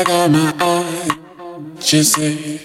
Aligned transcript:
I 0.00 0.04
got 0.04 0.30
my 0.30 0.54
eye, 0.58 1.10
you 1.74 2.02
see. 2.02 2.58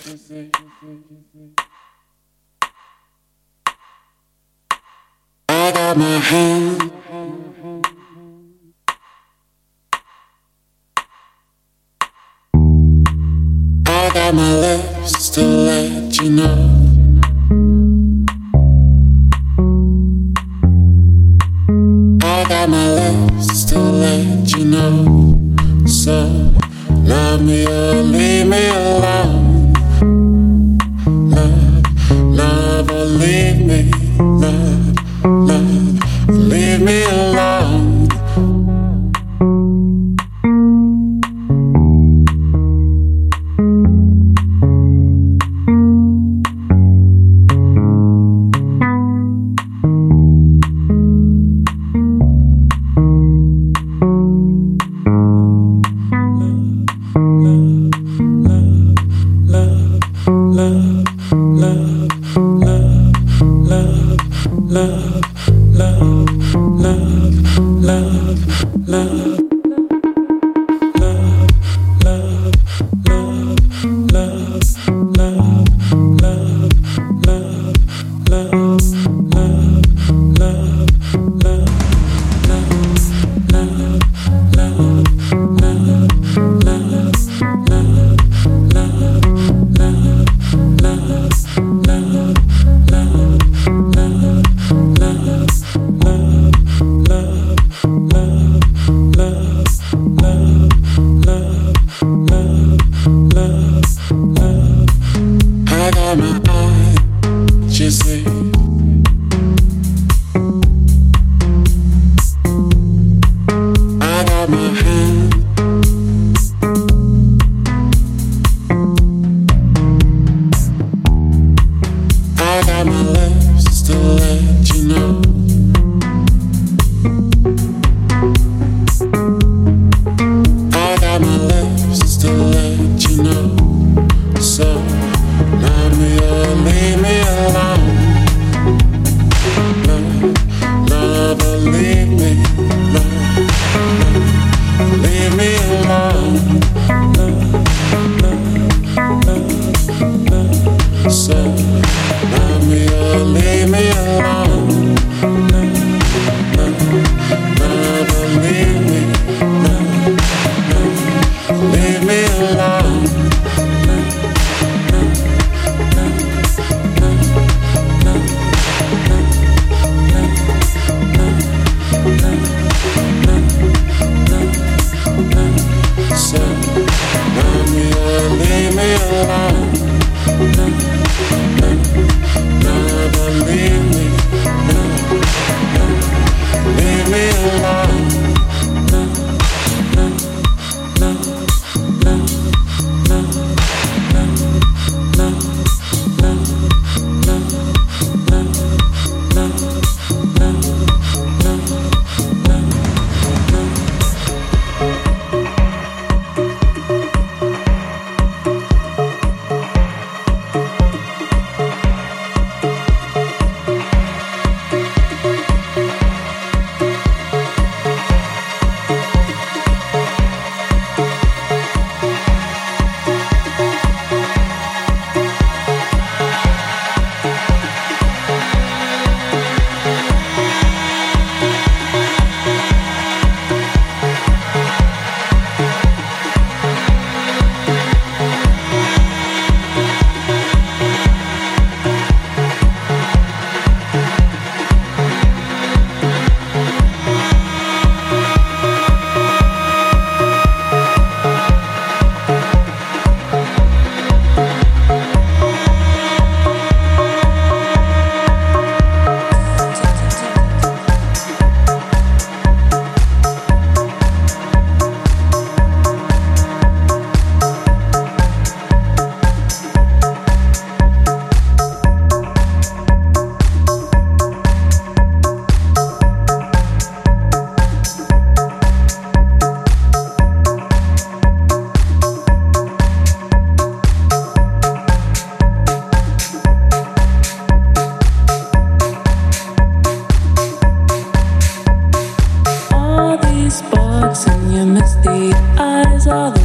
the 295.05 295.31
eyes 295.59 296.07
of 296.07 296.33
the 296.33 296.44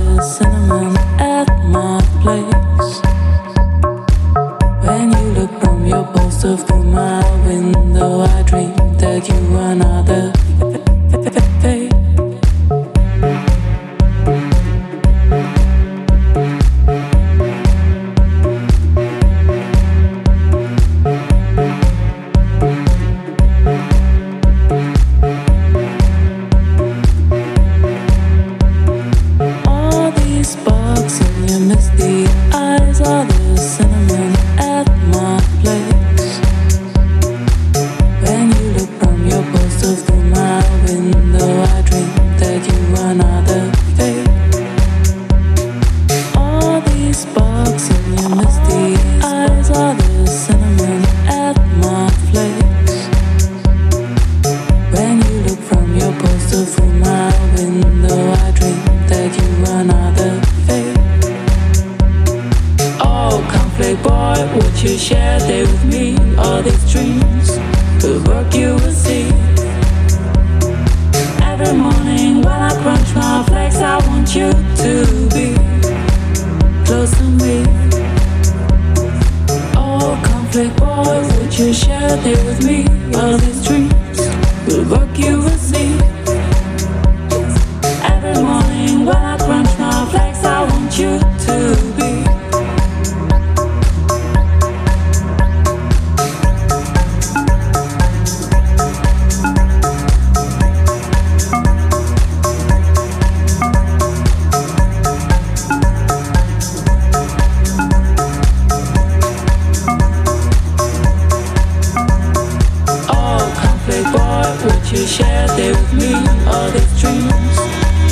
Would 114.63 114.93
you 114.93 115.07
share 115.07 115.47
there 115.57 115.73
with 115.73 115.93
me 115.95 116.13
all 116.47 116.71
these 116.71 117.01
dreams? 117.01 117.57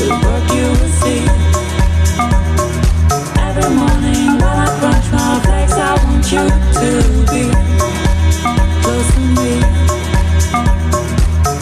The 0.01 0.09
work 0.25 0.49
you 0.57 0.65
will 0.65 0.93
see. 1.01 1.23
Every 3.39 3.69
morning 3.77 4.41
when 4.41 4.57
I 4.57 4.69
brush 4.81 5.13
my 5.13 5.41
flex, 5.45 5.73
I 5.73 5.93
want 6.05 6.25
you 6.33 6.49
to 6.81 6.91
be 7.29 7.45
close 8.81 9.11
to 9.13 9.21
me. 9.37 9.61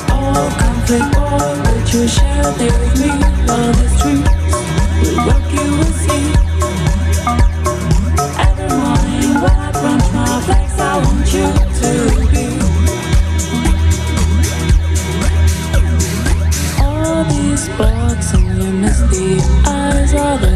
Oh, 0.09 0.35
all 0.37 0.51
conflict, 0.61 1.17
all 1.17 1.41
oh, 1.43 1.75
would 1.75 1.93
you 1.93 2.07
share 2.07 2.51
there 2.53 2.79
with 2.79 3.01
me 3.01 3.11
all 3.51 3.73
these 3.73 4.03
dreams? 4.03 4.26
brother. 20.17 20.56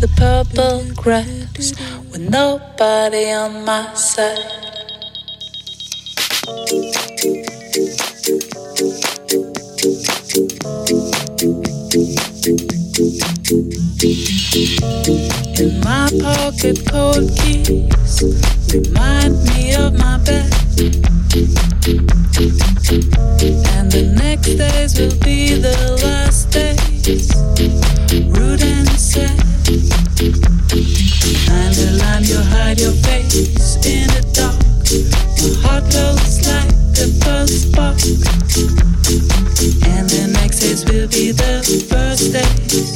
The 0.00 0.08
purple 0.16 0.84
grass 0.94 1.72
with 2.10 2.20
nobody 2.20 3.32
on 3.32 3.64
my 3.64 3.92
side. 3.94 4.38
In 15.58 15.80
my 15.80 16.08
pocket, 16.22 16.78
cold 16.88 17.30
keys 17.38 18.22
remind 18.72 19.34
me 19.46 19.74
of 19.74 19.94
my 19.98 20.18
bed. 20.18 20.52
And 23.74 23.90
the 23.90 24.14
next 24.16 24.54
days 24.54 24.98
will 25.00 25.18
be 25.24 25.54
the 25.54 25.98
last 26.04 26.50
days, 26.52 27.34
rude 28.38 28.62
and. 28.62 28.87
The 31.58 32.74
your 32.78 32.92
face 32.92 33.76
in 33.86 34.06
the 34.08 34.22
dark. 34.32 34.58
Heart 35.64 35.90
glows 35.90 36.46
like 36.46 36.70
a 37.02 37.08
first 37.24 37.62
spark. 37.62 37.98
And 39.88 40.08
the 40.08 40.30
next 40.32 40.60
days 40.60 40.84
will 40.84 41.08
be 41.08 41.32
the 41.32 41.62
first 41.88 42.32
days 42.32 42.87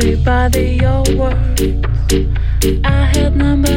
everybody, 0.00 0.78
your 0.80 1.02
words. 1.14 1.60
I 2.84 3.04
had 3.12 3.36
none, 3.36 3.69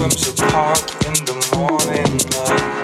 swims 0.00 0.32
park 0.50 0.78
in 1.04 1.12
the 1.26 1.34
morning 1.54 2.18
light. 2.48 2.79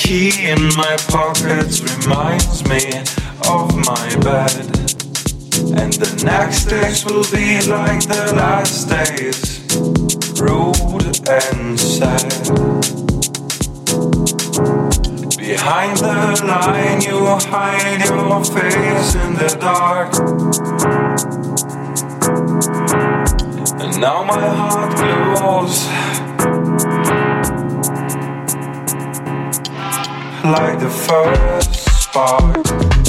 key 0.00 0.32
in 0.48 0.62
my 0.76 0.96
pocket 1.08 1.68
reminds 1.92 2.64
me 2.64 2.82
of 3.48 3.76
my 3.76 4.08
bed. 4.24 4.66
And 5.76 5.92
the 5.92 6.22
next 6.24 6.64
days 6.64 7.04
will 7.04 7.24
be 7.30 7.60
like 7.68 8.02
the 8.08 8.32
last 8.34 8.88
days, 8.88 9.60
rude 10.40 11.04
and 11.28 11.78
sad. 11.78 12.32
Behind 15.36 15.96
the 15.98 16.44
line, 16.46 17.02
you 17.02 17.18
hide 17.50 18.00
your 18.08 18.44
face 18.44 19.14
in 19.14 19.34
the 19.34 19.54
dark. 19.60 20.14
And 23.82 24.00
now 24.00 24.24
my 24.24 24.48
heart 24.56 24.96
glows. 24.96 26.09
like 30.44 30.78
the 30.78 30.88
first 30.88 31.74
spark. 32.02 32.99